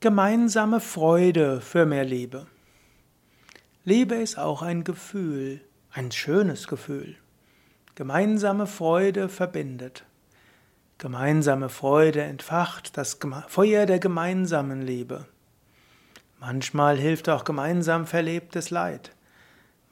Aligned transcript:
Gemeinsame 0.00 0.80
Freude 0.80 1.62
für 1.62 1.86
mehr 1.86 2.04
Liebe. 2.04 2.46
Liebe 3.82 4.16
ist 4.16 4.38
auch 4.38 4.60
ein 4.60 4.84
Gefühl, 4.84 5.62
ein 5.90 6.12
schönes 6.12 6.68
Gefühl. 6.68 7.16
Gemeinsame 7.94 8.66
Freude 8.66 9.30
verbindet. 9.30 10.04
Gemeinsame 10.98 11.70
Freude 11.70 12.20
entfacht 12.20 12.98
das 12.98 13.18
Feuer 13.48 13.86
der 13.86 13.98
gemeinsamen 13.98 14.82
Liebe. 14.82 15.24
Manchmal 16.40 16.98
hilft 16.98 17.30
auch 17.30 17.44
gemeinsam 17.44 18.06
verlebtes 18.06 18.68
Leid. 18.68 19.12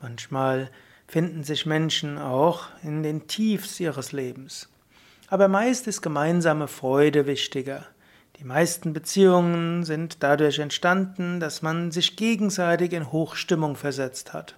Manchmal 0.02 0.70
finden 1.08 1.44
sich 1.44 1.64
Menschen 1.64 2.18
auch 2.18 2.66
in 2.82 3.02
den 3.02 3.26
Tiefs 3.26 3.80
ihres 3.80 4.12
Lebens. 4.12 4.68
Aber 5.28 5.48
meist 5.48 5.86
ist 5.86 6.02
gemeinsame 6.02 6.68
Freude 6.68 7.26
wichtiger. 7.26 7.86
Die 8.44 8.48
meisten 8.48 8.92
Beziehungen 8.92 9.84
sind 9.84 10.22
dadurch 10.22 10.58
entstanden, 10.58 11.40
dass 11.40 11.62
man 11.62 11.90
sich 11.90 12.14
gegenseitig 12.14 12.92
in 12.92 13.10
Hochstimmung 13.10 13.74
versetzt 13.74 14.34
hat. 14.34 14.54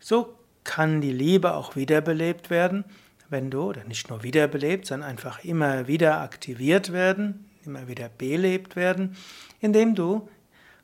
So 0.00 0.34
kann 0.64 1.02
die 1.02 1.12
Liebe 1.12 1.52
auch 1.52 1.76
wiederbelebt 1.76 2.48
werden, 2.48 2.86
wenn 3.28 3.50
du, 3.50 3.64
oder 3.64 3.84
nicht 3.84 4.08
nur 4.08 4.22
wiederbelebt, 4.22 4.86
sondern 4.86 5.10
einfach 5.10 5.44
immer 5.44 5.86
wieder 5.86 6.22
aktiviert 6.22 6.94
werden, 6.94 7.50
immer 7.66 7.88
wieder 7.88 8.08
belebt 8.08 8.74
werden, 8.74 9.18
indem 9.60 9.94
du 9.94 10.26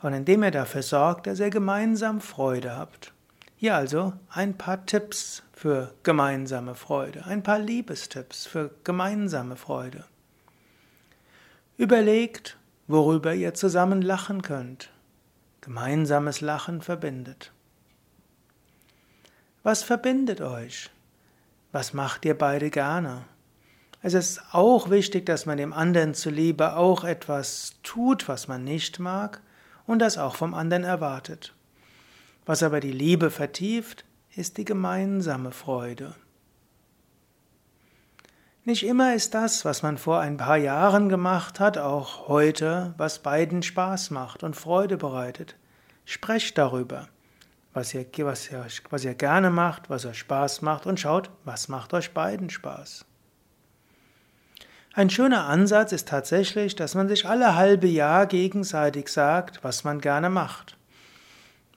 und 0.02 0.12
indem 0.12 0.44
ihr 0.44 0.50
dafür 0.50 0.82
sorgt, 0.82 1.26
dass 1.26 1.40
ihr 1.40 1.48
gemeinsam 1.48 2.20
Freude 2.20 2.76
habt. 2.76 3.14
Hier 3.56 3.76
also 3.76 4.12
ein 4.28 4.58
paar 4.58 4.84
Tipps 4.84 5.42
für 5.54 5.94
gemeinsame 6.02 6.74
Freude, 6.74 7.24
ein 7.24 7.42
paar 7.42 7.58
Liebestipps 7.58 8.44
für 8.44 8.72
gemeinsame 8.84 9.56
Freude. 9.56 10.04
Überlegt, 11.80 12.58
worüber 12.88 13.32
ihr 13.32 13.54
zusammen 13.54 14.02
lachen 14.02 14.42
könnt. 14.42 14.90
Gemeinsames 15.62 16.42
Lachen 16.42 16.82
verbindet. 16.82 17.54
Was 19.62 19.82
verbindet 19.82 20.42
euch? 20.42 20.90
Was 21.72 21.94
macht 21.94 22.26
ihr 22.26 22.36
beide 22.36 22.68
gerne? 22.68 23.24
Es 24.02 24.12
ist 24.12 24.42
auch 24.52 24.90
wichtig, 24.90 25.24
dass 25.24 25.46
man 25.46 25.56
dem 25.56 25.72
anderen 25.72 26.12
zuliebe 26.12 26.76
auch 26.76 27.02
etwas 27.02 27.76
tut, 27.82 28.28
was 28.28 28.46
man 28.46 28.62
nicht 28.62 28.98
mag 28.98 29.40
und 29.86 30.00
das 30.00 30.18
auch 30.18 30.36
vom 30.36 30.52
anderen 30.52 30.84
erwartet. 30.84 31.54
Was 32.44 32.62
aber 32.62 32.80
die 32.80 32.92
Liebe 32.92 33.30
vertieft, 33.30 34.04
ist 34.36 34.58
die 34.58 34.66
gemeinsame 34.66 35.50
Freude. 35.50 36.14
Nicht 38.64 38.84
immer 38.84 39.14
ist 39.14 39.32
das, 39.32 39.64
was 39.64 39.82
man 39.82 39.96
vor 39.96 40.20
ein 40.20 40.36
paar 40.36 40.58
Jahren 40.58 41.08
gemacht 41.08 41.60
hat, 41.60 41.78
auch 41.78 42.28
heute, 42.28 42.92
was 42.98 43.20
beiden 43.20 43.62
Spaß 43.62 44.10
macht 44.10 44.42
und 44.42 44.54
Freude 44.54 44.98
bereitet. 44.98 45.56
Sprecht 46.04 46.58
darüber, 46.58 47.08
was 47.72 47.94
ihr, 47.94 48.04
was, 48.18 48.50
ihr, 48.50 48.66
was 48.90 49.04
ihr 49.04 49.14
gerne 49.14 49.48
macht, 49.48 49.88
was 49.88 50.04
euch 50.04 50.18
Spaß 50.18 50.60
macht 50.60 50.86
und 50.86 51.00
schaut, 51.00 51.30
was 51.44 51.68
macht 51.68 51.94
euch 51.94 52.12
beiden 52.12 52.50
Spaß. 52.50 53.06
Ein 54.92 55.08
schöner 55.08 55.46
Ansatz 55.46 55.92
ist 55.92 56.08
tatsächlich, 56.08 56.76
dass 56.76 56.94
man 56.94 57.08
sich 57.08 57.26
alle 57.26 57.54
halbe 57.54 57.86
Jahr 57.86 58.26
gegenseitig 58.26 59.08
sagt, 59.08 59.64
was 59.64 59.84
man 59.84 60.02
gerne 60.02 60.28
macht. 60.28 60.76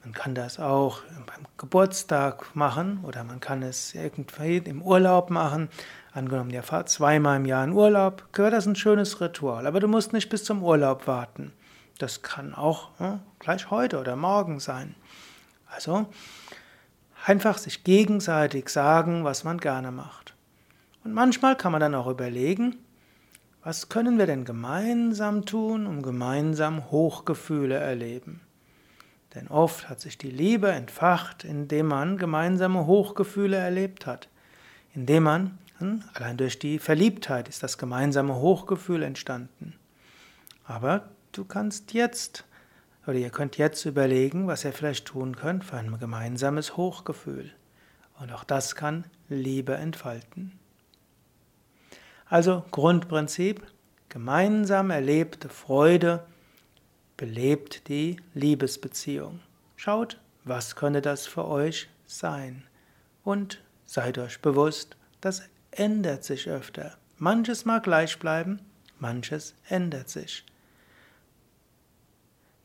Man 0.04 0.12
kann 0.12 0.34
das 0.34 0.60
auch 0.60 1.00
beim 1.26 1.46
Geburtstag 1.56 2.54
machen 2.54 3.00
oder 3.04 3.24
man 3.24 3.40
kann 3.40 3.62
es 3.62 3.94
irgendwie 3.94 4.58
im 4.58 4.82
Urlaub 4.82 5.30
machen. 5.30 5.70
Angenommen, 6.12 6.50
ihr 6.50 6.62
fahrt 6.62 6.90
zweimal 6.90 7.38
im 7.38 7.46
Jahr 7.46 7.64
in 7.64 7.72
Urlaub, 7.72 8.28
gehört 8.32 8.52
das 8.52 8.66
ein 8.66 8.76
schönes 8.76 9.22
Ritual. 9.22 9.66
Aber 9.66 9.80
du 9.80 9.88
musst 9.88 10.12
nicht 10.12 10.28
bis 10.28 10.44
zum 10.44 10.62
Urlaub 10.62 11.06
warten. 11.06 11.52
Das 11.98 12.22
kann 12.22 12.54
auch 12.54 12.90
ja, 13.00 13.20
gleich 13.38 13.70
heute 13.70 13.98
oder 13.98 14.14
morgen 14.14 14.60
sein. 14.60 14.94
Also 15.66 16.06
einfach 17.24 17.56
sich 17.56 17.82
gegenseitig 17.82 18.68
sagen, 18.68 19.24
was 19.24 19.42
man 19.42 19.58
gerne 19.58 19.90
macht. 19.90 20.34
Und 21.02 21.14
manchmal 21.14 21.56
kann 21.56 21.72
man 21.72 21.80
dann 21.80 21.94
auch 21.94 22.08
überlegen, 22.08 22.76
was 23.62 23.88
können 23.88 24.18
wir 24.18 24.26
denn 24.26 24.44
gemeinsam 24.44 25.46
tun, 25.46 25.86
um 25.86 26.02
gemeinsam 26.02 26.90
Hochgefühle 26.90 27.76
erleben. 27.76 28.43
Denn 29.34 29.48
oft 29.48 29.88
hat 29.88 30.00
sich 30.00 30.16
die 30.16 30.30
Liebe 30.30 30.70
entfacht, 30.70 31.44
indem 31.44 31.86
man 31.86 32.18
gemeinsame 32.18 32.86
Hochgefühle 32.86 33.56
erlebt 33.56 34.06
hat. 34.06 34.28
Indem 34.94 35.24
man, 35.24 35.58
hm, 35.78 36.04
allein 36.14 36.36
durch 36.36 36.58
die 36.58 36.78
Verliebtheit 36.78 37.48
ist 37.48 37.62
das 37.62 37.78
gemeinsame 37.78 38.36
Hochgefühl 38.36 39.02
entstanden. 39.02 39.74
Aber 40.64 41.08
du 41.32 41.44
kannst 41.44 41.92
jetzt, 41.92 42.44
oder 43.06 43.16
ihr 43.16 43.30
könnt 43.30 43.58
jetzt 43.58 43.84
überlegen, 43.84 44.46
was 44.46 44.64
ihr 44.64 44.72
vielleicht 44.72 45.06
tun 45.06 45.34
könnt 45.34 45.64
für 45.64 45.76
ein 45.76 45.98
gemeinsames 45.98 46.76
Hochgefühl. 46.76 47.50
Und 48.20 48.32
auch 48.32 48.44
das 48.44 48.76
kann 48.76 49.04
Liebe 49.28 49.74
entfalten. 49.74 50.52
Also 52.26 52.64
Grundprinzip, 52.70 53.66
gemeinsam 54.08 54.90
erlebte 54.90 55.48
Freude, 55.48 56.24
belebt 57.16 57.88
die 57.88 58.16
Liebesbeziehung. 58.34 59.40
Schaut, 59.76 60.18
was 60.44 60.76
könnte 60.76 61.00
das 61.00 61.26
für 61.26 61.46
euch 61.46 61.88
sein? 62.06 62.64
Und 63.22 63.62
seid 63.86 64.18
euch 64.18 64.40
bewusst, 64.40 64.96
das 65.20 65.42
ändert 65.70 66.24
sich 66.24 66.48
öfter. 66.48 66.96
Manches 67.18 67.64
mag 67.64 67.84
gleich 67.84 68.18
bleiben, 68.18 68.60
manches 68.98 69.54
ändert 69.68 70.08
sich. 70.08 70.44